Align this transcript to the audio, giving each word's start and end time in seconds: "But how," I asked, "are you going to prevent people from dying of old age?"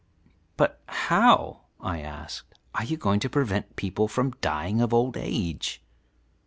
"But 0.57 0.81
how," 0.87 1.65
I 1.79 1.99
asked, 2.01 2.55
"are 2.73 2.83
you 2.83 2.97
going 2.97 3.19
to 3.19 3.29
prevent 3.29 3.75
people 3.75 4.07
from 4.07 4.33
dying 4.41 4.81
of 4.81 4.95
old 4.95 5.15
age?" 5.15 5.79